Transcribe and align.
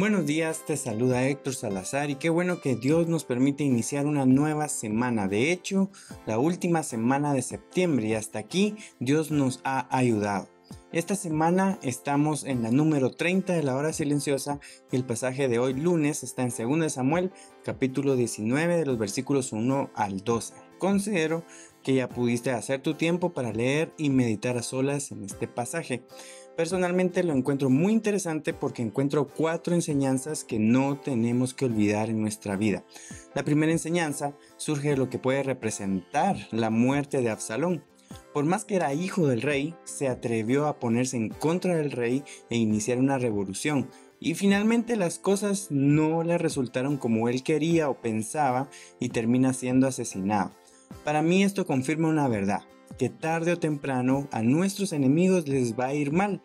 Buenos 0.00 0.24
días, 0.24 0.64
te 0.64 0.78
saluda 0.78 1.28
Héctor 1.28 1.54
Salazar 1.54 2.08
y 2.08 2.14
qué 2.14 2.30
bueno 2.30 2.62
que 2.62 2.74
Dios 2.74 3.06
nos 3.06 3.26
permite 3.26 3.64
iniciar 3.64 4.06
una 4.06 4.24
nueva 4.24 4.68
semana. 4.68 5.28
De 5.28 5.52
hecho, 5.52 5.90
la 6.24 6.38
última 6.38 6.82
semana 6.82 7.34
de 7.34 7.42
septiembre 7.42 8.06
y 8.08 8.14
hasta 8.14 8.38
aquí 8.38 8.76
Dios 8.98 9.30
nos 9.30 9.60
ha 9.62 9.94
ayudado. 9.94 10.48
Esta 10.90 11.16
semana 11.16 11.78
estamos 11.82 12.44
en 12.44 12.62
la 12.62 12.70
número 12.70 13.10
30 13.10 13.52
de 13.52 13.62
la 13.62 13.76
hora 13.76 13.92
silenciosa 13.92 14.58
y 14.90 14.96
el 14.96 15.04
pasaje 15.04 15.48
de 15.48 15.58
hoy 15.58 15.74
lunes 15.74 16.22
está 16.22 16.44
en 16.44 16.80
2 16.80 16.90
Samuel 16.90 17.30
capítulo 17.62 18.16
19 18.16 18.78
de 18.78 18.86
los 18.86 18.96
versículos 18.96 19.52
1 19.52 19.90
al 19.94 20.24
12. 20.24 20.69
Considero 20.80 21.44
que 21.84 21.94
ya 21.94 22.08
pudiste 22.08 22.50
hacer 22.50 22.80
tu 22.80 22.94
tiempo 22.94 23.34
para 23.34 23.52
leer 23.52 23.92
y 23.98 24.08
meditar 24.08 24.56
a 24.56 24.62
solas 24.62 25.12
en 25.12 25.24
este 25.24 25.46
pasaje. 25.46 26.02
Personalmente 26.56 27.22
lo 27.22 27.34
encuentro 27.34 27.68
muy 27.68 27.92
interesante 27.92 28.54
porque 28.54 28.82
encuentro 28.82 29.28
cuatro 29.28 29.74
enseñanzas 29.74 30.42
que 30.42 30.58
no 30.58 30.98
tenemos 30.98 31.52
que 31.52 31.66
olvidar 31.66 32.08
en 32.08 32.22
nuestra 32.22 32.56
vida. 32.56 32.82
La 33.34 33.44
primera 33.44 33.72
enseñanza 33.72 34.34
surge 34.56 34.90
de 34.90 34.96
lo 34.96 35.10
que 35.10 35.18
puede 35.18 35.42
representar 35.42 36.36
la 36.50 36.70
muerte 36.70 37.20
de 37.20 37.30
Absalón. 37.30 37.84
Por 38.32 38.46
más 38.46 38.64
que 38.64 38.76
era 38.76 38.94
hijo 38.94 39.26
del 39.26 39.42
rey, 39.42 39.74
se 39.84 40.08
atrevió 40.08 40.66
a 40.66 40.78
ponerse 40.78 41.18
en 41.18 41.28
contra 41.28 41.76
del 41.76 41.92
rey 41.92 42.24
e 42.48 42.56
iniciar 42.56 42.98
una 42.98 43.18
revolución. 43.18 43.90
Y 44.18 44.34
finalmente 44.34 44.96
las 44.96 45.18
cosas 45.18 45.68
no 45.70 46.22
le 46.22 46.38
resultaron 46.38 46.96
como 46.96 47.28
él 47.28 47.42
quería 47.42 47.90
o 47.90 48.00
pensaba 48.00 48.68
y 48.98 49.10
termina 49.10 49.52
siendo 49.52 49.86
asesinado. 49.86 50.52
Para 51.04 51.22
mí 51.22 51.42
esto 51.42 51.66
confirma 51.66 52.08
una 52.08 52.28
verdad 52.28 52.62
que 52.98 53.08
tarde 53.08 53.52
o 53.52 53.58
temprano 53.58 54.28
a 54.30 54.42
nuestros 54.42 54.92
enemigos 54.92 55.48
les 55.48 55.78
va 55.78 55.86
a 55.86 55.94
ir 55.94 56.12
mal. 56.12 56.42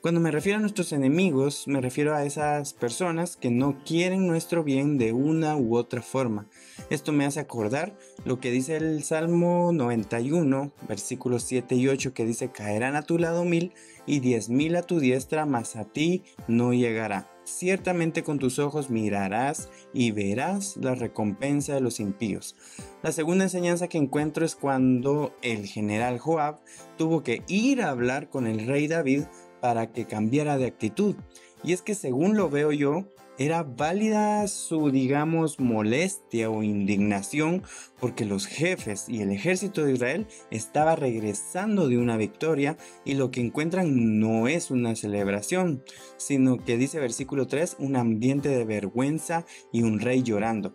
Cuando 0.00 0.20
me 0.20 0.30
refiero 0.30 0.58
a 0.58 0.60
nuestros 0.60 0.92
enemigos, 0.92 1.66
me 1.66 1.80
refiero 1.80 2.14
a 2.14 2.24
esas 2.24 2.72
personas 2.72 3.36
que 3.36 3.50
no 3.50 3.82
quieren 3.84 4.28
nuestro 4.28 4.62
bien 4.62 4.96
de 4.96 5.12
una 5.12 5.56
u 5.56 5.76
otra 5.76 6.02
forma. 6.02 6.46
Esto 6.88 7.12
me 7.12 7.26
hace 7.26 7.40
acordar 7.40 7.98
lo 8.24 8.38
que 8.38 8.52
dice 8.52 8.76
el 8.76 9.02
Salmo 9.02 9.72
91, 9.72 10.70
versículos 10.86 11.42
7 11.42 11.74
y 11.74 11.88
8, 11.88 12.14
que 12.14 12.24
dice, 12.24 12.52
caerán 12.52 12.94
a 12.94 13.02
tu 13.02 13.18
lado 13.18 13.44
mil 13.44 13.72
y 14.06 14.20
diez 14.20 14.48
mil 14.48 14.76
a 14.76 14.82
tu 14.82 15.00
diestra, 15.00 15.46
mas 15.46 15.74
a 15.74 15.84
ti 15.84 16.22
no 16.46 16.72
llegará. 16.72 17.28
Ciertamente 17.42 18.22
con 18.22 18.38
tus 18.38 18.58
ojos 18.58 18.90
mirarás 18.90 19.68
y 19.94 20.12
verás 20.12 20.76
la 20.76 20.94
recompensa 20.94 21.74
de 21.74 21.80
los 21.80 21.98
impíos. 21.98 22.54
La 23.02 23.10
segunda 23.10 23.44
enseñanza 23.44 23.88
que 23.88 23.98
encuentro 23.98 24.44
es 24.44 24.54
cuando 24.54 25.34
el 25.42 25.66
general 25.66 26.18
Joab 26.18 26.60
tuvo 26.98 27.22
que 27.22 27.42
ir 27.48 27.80
a 27.82 27.88
hablar 27.88 28.28
con 28.28 28.46
el 28.46 28.66
rey 28.66 28.86
David 28.86 29.22
para 29.60 29.92
que 29.92 30.06
cambiara 30.06 30.58
de 30.58 30.66
actitud. 30.66 31.16
Y 31.62 31.72
es 31.72 31.82
que 31.82 31.94
según 31.94 32.36
lo 32.36 32.50
veo 32.50 32.72
yo, 32.72 33.04
era 33.38 33.62
válida 33.62 34.48
su, 34.48 34.90
digamos, 34.90 35.60
molestia 35.60 36.50
o 36.50 36.64
indignación 36.64 37.62
porque 38.00 38.24
los 38.24 38.46
jefes 38.46 39.08
y 39.08 39.22
el 39.22 39.30
ejército 39.30 39.84
de 39.84 39.92
Israel 39.92 40.26
estaba 40.50 40.96
regresando 40.96 41.88
de 41.88 41.98
una 41.98 42.16
victoria 42.16 42.76
y 43.04 43.14
lo 43.14 43.30
que 43.30 43.40
encuentran 43.40 44.18
no 44.18 44.48
es 44.48 44.72
una 44.72 44.96
celebración, 44.96 45.84
sino 46.16 46.56
que 46.56 46.76
dice 46.76 46.98
versículo 46.98 47.46
3, 47.46 47.76
un 47.78 47.94
ambiente 47.94 48.48
de 48.48 48.64
vergüenza 48.64 49.46
y 49.72 49.82
un 49.82 50.00
rey 50.00 50.24
llorando. 50.24 50.74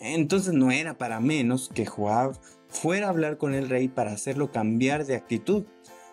Entonces 0.00 0.52
no 0.52 0.72
era 0.72 0.98
para 0.98 1.20
menos 1.20 1.70
que 1.72 1.86
Joab 1.86 2.40
fuera 2.68 3.06
a 3.06 3.10
hablar 3.10 3.36
con 3.38 3.54
el 3.54 3.68
rey 3.68 3.88
para 3.88 4.12
hacerlo 4.12 4.50
cambiar 4.50 5.04
de 5.04 5.14
actitud. 5.14 5.64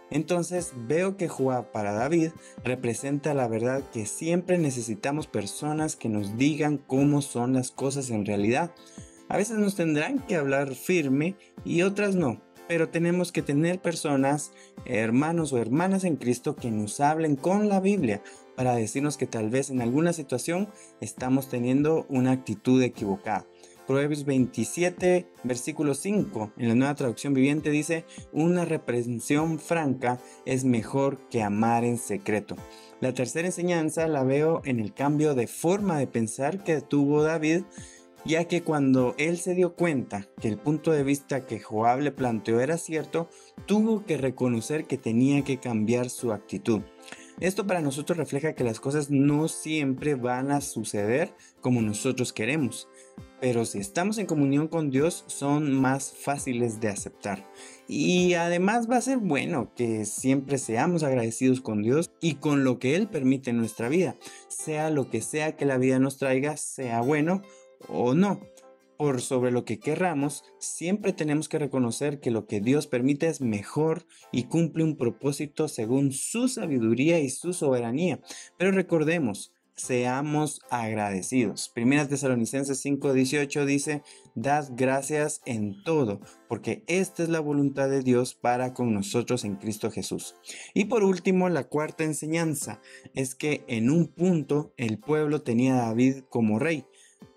Entonces 0.09 0.73
veo 0.87 1.17
que 1.17 1.27
Joab 1.27 1.71
para 1.71 1.93
David 1.93 2.31
representa 2.63 3.33
la 3.33 3.47
verdad 3.47 3.83
que 3.91 4.05
siempre 4.05 4.57
necesitamos 4.57 5.27
personas 5.27 5.95
que 5.95 6.09
nos 6.09 6.37
digan 6.37 6.77
cómo 6.77 7.21
son 7.21 7.53
las 7.53 7.71
cosas 7.71 8.09
en 8.09 8.25
realidad. 8.25 8.71
A 9.29 9.37
veces 9.37 9.57
nos 9.57 9.75
tendrán 9.75 10.19
que 10.19 10.35
hablar 10.35 10.75
firme 10.75 11.35
y 11.65 11.81
otras 11.81 12.15
no, 12.15 12.41
pero 12.67 12.89
tenemos 12.89 13.31
que 13.31 13.41
tener 13.41 13.81
personas, 13.81 14.51
hermanos 14.85 15.51
o 15.51 15.57
hermanas 15.57 16.05
en 16.05 16.15
Cristo 16.15 16.55
que 16.55 16.71
nos 16.71 16.99
hablen 16.99 17.35
con 17.35 17.67
la 17.67 17.81
Biblia 17.81 18.21
para 18.55 18.75
decirnos 18.75 19.17
que 19.17 19.27
tal 19.27 19.49
vez 19.49 19.69
en 19.69 19.81
alguna 19.81 20.13
situación 20.13 20.69
estamos 21.01 21.49
teniendo 21.49 22.05
una 22.09 22.31
actitud 22.31 22.81
equivocada. 22.81 23.45
Proverbios 23.87 24.25
27, 24.25 25.31
versículo 25.45 25.95
5, 25.95 26.51
en 26.57 26.67
la 26.67 26.75
nueva 26.75 26.95
traducción 26.95 27.33
viviente 27.33 27.69
dice, 27.69 28.03
una 28.33 28.65
reprensión 28.65 29.59
franca 29.59 30.19
es 30.45 30.65
mejor 30.65 31.29
que 31.29 31.41
amar 31.41 31.85
en 31.85 31.97
secreto. 31.97 32.57
La 32.99 33.13
tercera 33.13 33.47
enseñanza 33.47 34.09
la 34.09 34.25
veo 34.25 34.61
en 34.65 34.81
el 34.81 34.93
cambio 34.93 35.35
de 35.35 35.47
forma 35.47 35.97
de 35.97 36.07
pensar 36.07 36.65
que 36.65 36.81
tuvo 36.81 37.23
David, 37.23 37.61
ya 38.25 38.43
que 38.43 38.61
cuando 38.61 39.15
él 39.17 39.37
se 39.37 39.55
dio 39.55 39.73
cuenta 39.73 40.27
que 40.41 40.49
el 40.49 40.57
punto 40.57 40.91
de 40.91 41.03
vista 41.03 41.45
que 41.45 41.61
Joab 41.61 42.01
le 42.01 42.11
planteó 42.11 42.59
era 42.59 42.77
cierto, 42.77 43.29
tuvo 43.67 44.03
que 44.03 44.17
reconocer 44.17 44.83
que 44.83 44.97
tenía 44.97 45.45
que 45.45 45.59
cambiar 45.59 46.09
su 46.09 46.33
actitud. 46.33 46.81
Esto 47.39 47.65
para 47.65 47.81
nosotros 47.81 48.17
refleja 48.17 48.53
que 48.53 48.65
las 48.65 48.81
cosas 48.81 49.11
no 49.11 49.47
siempre 49.47 50.15
van 50.15 50.51
a 50.51 50.59
suceder 50.59 51.33
como 51.61 51.81
nosotros 51.81 52.33
queremos 52.33 52.89
pero 53.39 53.65
si 53.65 53.79
estamos 53.79 54.17
en 54.17 54.25
comunión 54.25 54.67
con 54.67 54.89
Dios 54.89 55.23
son 55.27 55.71
más 55.73 56.11
fáciles 56.11 56.79
de 56.79 56.89
aceptar. 56.89 57.47
Y 57.87 58.33
además 58.33 58.89
va 58.89 58.97
a 58.97 59.01
ser 59.01 59.17
bueno 59.17 59.71
que 59.75 60.05
siempre 60.05 60.57
seamos 60.57 61.03
agradecidos 61.03 61.61
con 61.61 61.81
Dios 61.81 62.11
y 62.19 62.35
con 62.35 62.63
lo 62.63 62.79
que 62.79 62.95
Él 62.95 63.07
permite 63.07 63.51
en 63.51 63.57
nuestra 63.57 63.89
vida, 63.89 64.15
sea 64.47 64.89
lo 64.89 65.09
que 65.09 65.21
sea 65.21 65.55
que 65.55 65.65
la 65.65 65.77
vida 65.77 65.99
nos 65.99 66.17
traiga, 66.17 66.57
sea 66.57 67.01
bueno 67.01 67.41
o 67.87 68.13
no. 68.13 68.39
Por 68.97 69.21
sobre 69.21 69.51
lo 69.51 69.63
que 69.63 69.79
querramos, 69.79 70.43
siempre 70.57 71.13
tenemos 71.13 71.47
que 71.47 71.59
reconocer 71.59 72.19
que 72.19 72.31
lo 72.31 72.47
que 72.47 72.61
Dios 72.61 72.87
permite 72.87 73.27
es 73.27 73.41
mejor 73.41 74.07
y 74.31 74.45
cumple 74.45 74.83
un 74.83 74.97
propósito 74.97 75.67
según 75.67 76.11
su 76.11 76.47
sabiduría 76.47 77.19
y 77.19 77.29
su 77.29 77.53
soberanía. 77.53 78.19
Pero 78.57 78.71
recordemos, 78.71 79.53
seamos 79.77 80.59
agradecidos. 80.69 81.69
Primera 81.73 82.07
Tesalonicenses 82.07 82.83
5:18 82.83 83.65
dice, 83.65 84.03
dad 84.35 84.67
gracias 84.75 85.41
en 85.45 85.81
todo, 85.83 86.19
porque 86.49 86.83
esta 86.87 87.23
es 87.23 87.29
la 87.29 87.39
voluntad 87.39 87.87
de 87.87 88.01
Dios 88.01 88.33
para 88.33 88.73
con 88.73 88.93
nosotros 88.93 89.45
en 89.45 89.55
Cristo 89.55 89.91
Jesús. 89.91 90.35
Y 90.73 90.85
por 90.85 91.03
último, 91.03 91.47
la 91.47 91.65
cuarta 91.65 92.03
enseñanza 92.03 92.81
es 93.13 93.35
que 93.35 93.63
en 93.67 93.89
un 93.89 94.07
punto 94.07 94.73
el 94.77 94.97
pueblo 94.97 95.43
tenía 95.43 95.75
a 95.75 95.87
David 95.87 96.23
como 96.29 96.59
rey, 96.59 96.85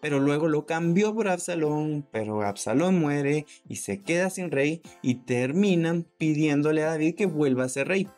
pero 0.00 0.18
luego 0.18 0.48
lo 0.48 0.64
cambió 0.66 1.14
por 1.14 1.28
Absalón, 1.28 2.08
pero 2.10 2.42
Absalón 2.42 2.98
muere 2.98 3.46
y 3.68 3.76
se 3.76 4.02
queda 4.02 4.30
sin 4.30 4.50
rey 4.50 4.80
y 5.02 5.16
terminan 5.26 6.06
pidiéndole 6.16 6.82
a 6.82 6.90
David 6.90 7.14
que 7.14 7.26
vuelva 7.26 7.64
a 7.64 7.68
ser 7.68 7.88
rey. 7.88 8.08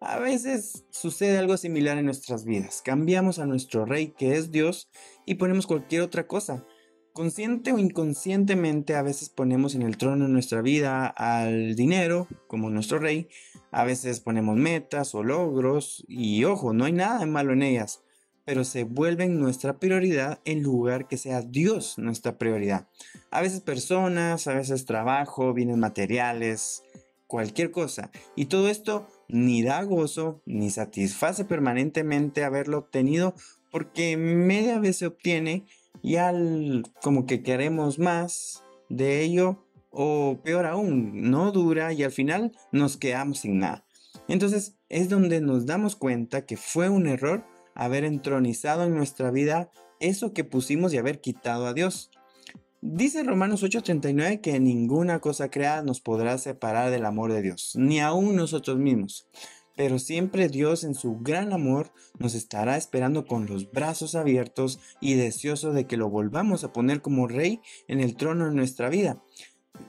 A 0.00 0.18
veces 0.18 0.86
sucede 0.88 1.36
algo 1.36 1.58
similar 1.58 1.98
en 1.98 2.06
nuestras 2.06 2.46
vidas. 2.46 2.80
Cambiamos 2.82 3.38
a 3.38 3.44
nuestro 3.44 3.84
rey, 3.84 4.14
que 4.16 4.36
es 4.36 4.50
Dios, 4.50 4.88
y 5.26 5.34
ponemos 5.34 5.66
cualquier 5.66 6.00
otra 6.00 6.26
cosa. 6.26 6.64
Consciente 7.12 7.72
o 7.72 7.78
inconscientemente 7.78 8.94
a 8.94 9.02
veces 9.02 9.28
ponemos 9.28 9.74
en 9.74 9.82
el 9.82 9.98
trono 9.98 10.24
de 10.24 10.30
nuestra 10.30 10.62
vida 10.62 11.06
al 11.06 11.74
dinero 11.74 12.28
como 12.46 12.70
nuestro 12.70 12.98
rey, 12.98 13.28
a 13.72 13.84
veces 13.84 14.20
ponemos 14.20 14.56
metas 14.56 15.14
o 15.14 15.22
logros 15.22 16.04
y 16.08 16.44
ojo, 16.44 16.72
no 16.72 16.86
hay 16.86 16.92
nada 16.92 17.18
de 17.18 17.26
malo 17.26 17.52
en 17.52 17.62
ellas, 17.62 18.02
pero 18.46 18.64
se 18.64 18.84
vuelven 18.84 19.38
nuestra 19.38 19.78
prioridad 19.78 20.40
en 20.46 20.62
lugar 20.62 21.08
que 21.08 21.18
sea 21.18 21.42
Dios 21.42 21.98
nuestra 21.98 22.38
prioridad. 22.38 22.88
A 23.30 23.42
veces 23.42 23.60
personas, 23.60 24.46
a 24.46 24.54
veces 24.54 24.86
trabajo, 24.86 25.52
bienes 25.52 25.76
materiales, 25.76 26.84
cualquier 27.26 27.70
cosa. 27.70 28.10
Y 28.34 28.46
todo 28.46 28.68
esto 28.68 29.06
ni 29.32 29.62
da 29.62 29.82
gozo, 29.84 30.42
ni 30.46 30.70
satisface 30.70 31.44
permanentemente 31.44 32.44
haberlo 32.44 32.78
obtenido, 32.78 33.34
porque 33.70 34.16
media 34.16 34.78
vez 34.78 34.98
se 34.98 35.06
obtiene 35.06 35.66
y 36.02 36.16
al 36.16 36.84
como 37.02 37.26
que 37.26 37.42
queremos 37.42 37.98
más 37.98 38.64
de 38.88 39.22
ello, 39.22 39.64
o 39.90 40.40
peor 40.42 40.66
aún, 40.66 41.30
no 41.30 41.52
dura 41.52 41.92
y 41.92 42.02
al 42.02 42.12
final 42.12 42.52
nos 42.72 42.96
quedamos 42.96 43.40
sin 43.40 43.58
nada. 43.58 43.84
Entonces 44.28 44.76
es 44.88 45.08
donde 45.08 45.40
nos 45.40 45.66
damos 45.66 45.96
cuenta 45.96 46.46
que 46.46 46.56
fue 46.56 46.88
un 46.88 47.06
error 47.06 47.44
haber 47.74 48.04
entronizado 48.04 48.84
en 48.84 48.94
nuestra 48.94 49.30
vida 49.30 49.70
eso 50.00 50.32
que 50.32 50.44
pusimos 50.44 50.92
y 50.92 50.98
haber 50.98 51.20
quitado 51.20 51.66
a 51.66 51.74
Dios. 51.74 52.10
Dice 52.82 53.22
Romanos 53.24 53.62
8:39 53.62 54.40
que 54.40 54.58
ninguna 54.58 55.20
cosa 55.20 55.50
creada 55.50 55.82
nos 55.82 56.00
podrá 56.00 56.38
separar 56.38 56.90
del 56.90 57.04
amor 57.04 57.30
de 57.30 57.42
Dios, 57.42 57.72
ni 57.76 58.00
aún 58.00 58.36
nosotros 58.36 58.78
mismos. 58.78 59.28
Pero 59.76 59.98
siempre 59.98 60.48
Dios 60.48 60.82
en 60.84 60.94
su 60.94 61.18
gran 61.18 61.52
amor 61.52 61.92
nos 62.18 62.34
estará 62.34 62.78
esperando 62.78 63.26
con 63.26 63.44
los 63.44 63.70
brazos 63.70 64.14
abiertos 64.14 64.80
y 64.98 65.12
deseoso 65.12 65.74
de 65.74 65.86
que 65.86 65.98
lo 65.98 66.08
volvamos 66.08 66.64
a 66.64 66.72
poner 66.72 67.02
como 67.02 67.28
rey 67.28 67.60
en 67.86 68.00
el 68.00 68.16
trono 68.16 68.46
de 68.46 68.54
nuestra 68.54 68.88
vida. 68.88 69.22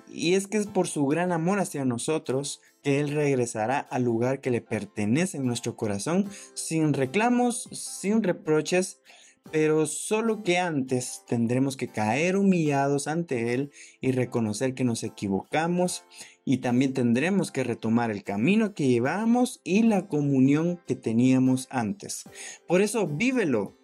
Y 0.10 0.34
es 0.34 0.48
que 0.48 0.58
es 0.58 0.68
por 0.68 0.90
su 0.90 1.06
gran 1.06 1.32
amor 1.32 1.60
hacia 1.60 1.86
nosotros 1.86 2.60
que 2.84 3.00
Él 3.00 3.12
regresará 3.12 3.80
al 3.80 4.04
lugar 4.04 4.42
que 4.42 4.52
le 4.52 4.60
pertenece 4.60 5.38
en 5.38 5.46
nuestro 5.46 5.78
corazón, 5.78 6.30
sin 6.56 6.94
reclamos, 6.94 7.70
sin 7.72 8.22
reproches, 8.22 9.00
pero 9.52 9.86
solo 9.86 10.44
que 10.44 10.60
antes 10.60 11.24
tendremos 11.28 11.78
que 11.78 11.88
caer 11.88 12.36
humillados 12.38 13.08
ante 13.08 13.54
Él 13.54 13.72
y 14.00 14.12
reconocer 14.12 14.74
que 14.76 14.84
nos 14.84 15.04
equivocamos 15.04 16.06
y 16.46 16.58
también 16.58 16.94
tendremos 16.94 17.52
que 17.52 17.64
retomar 17.64 18.12
el 18.12 18.24
camino 18.24 18.74
que 18.74 18.88
llevábamos 18.88 19.62
y 19.64 19.84
la 19.84 20.08
comunión 20.08 20.80
que 20.88 20.96
teníamos 20.96 21.68
antes. 21.70 22.24
Por 22.68 22.82
eso 22.82 23.08
vívelo. 23.08 23.78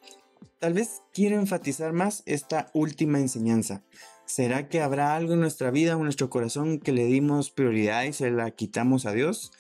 Tal 0.60 0.74
vez 0.74 1.04
quiero 1.14 1.36
enfatizar 1.36 1.94
más 1.94 2.24
esta 2.26 2.72
última 2.74 3.20
enseñanza. 3.20 3.84
¿Será 4.26 4.68
que 4.68 4.82
habrá 4.82 5.16
algo 5.16 5.34
en 5.34 5.40
nuestra 5.40 5.72
vida 5.72 5.96
o 5.96 6.00
en 6.00 6.06
nuestro 6.06 6.30
corazón 6.30 6.80
que 6.80 6.92
le 6.92 7.06
dimos 7.06 7.52
prioridad 7.52 8.04
y 8.04 8.14
se 8.14 8.32
la 8.32 8.50
quitamos 8.52 9.06
a 9.06 9.14
Dios? 9.14 9.52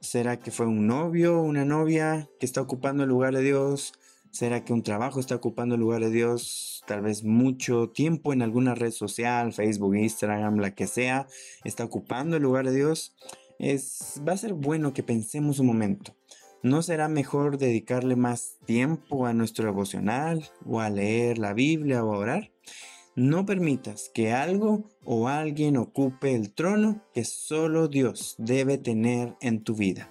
¿Será 0.00 0.38
que 0.38 0.50
fue 0.50 0.66
un 0.66 0.86
novio 0.86 1.38
o 1.38 1.42
una 1.42 1.64
novia 1.64 2.28
que 2.40 2.46
está 2.46 2.60
ocupando 2.60 3.02
el 3.02 3.08
lugar 3.10 3.34
de 3.34 3.42
Dios? 3.42 3.92
¿Será 4.36 4.66
que 4.66 4.74
un 4.74 4.82
trabajo 4.82 5.18
está 5.18 5.34
ocupando 5.34 5.76
el 5.76 5.80
lugar 5.80 6.02
de 6.02 6.10
Dios? 6.10 6.84
Tal 6.86 7.00
vez 7.00 7.24
mucho 7.24 7.88
tiempo 7.88 8.34
en 8.34 8.42
alguna 8.42 8.74
red 8.74 8.90
social, 8.90 9.54
Facebook, 9.54 9.96
Instagram, 9.96 10.58
la 10.58 10.74
que 10.74 10.86
sea, 10.86 11.26
está 11.64 11.84
ocupando 11.84 12.36
el 12.36 12.42
lugar 12.42 12.66
de 12.66 12.76
Dios. 12.76 13.16
Es, 13.58 14.20
va 14.28 14.34
a 14.34 14.36
ser 14.36 14.52
bueno 14.52 14.92
que 14.92 15.02
pensemos 15.02 15.58
un 15.58 15.68
momento. 15.68 16.14
¿No 16.62 16.82
será 16.82 17.08
mejor 17.08 17.56
dedicarle 17.56 18.14
más 18.14 18.58
tiempo 18.66 19.24
a 19.24 19.32
nuestro 19.32 19.64
devocional 19.64 20.44
o 20.66 20.80
a 20.80 20.90
leer 20.90 21.38
la 21.38 21.54
Biblia 21.54 22.04
o 22.04 22.12
a 22.12 22.18
orar? 22.18 22.52
No 23.14 23.46
permitas 23.46 24.10
que 24.12 24.34
algo 24.34 24.84
o 25.02 25.28
alguien 25.28 25.78
ocupe 25.78 26.34
el 26.34 26.52
trono 26.52 27.02
que 27.14 27.24
solo 27.24 27.88
Dios 27.88 28.34
debe 28.36 28.76
tener 28.76 29.34
en 29.40 29.64
tu 29.64 29.74
vida. 29.74 30.10